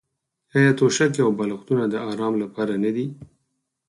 [0.57, 3.07] آیا توشکې او بالښتونه د ارام لپاره نه دي؟